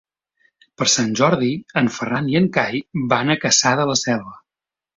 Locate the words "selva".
4.05-4.39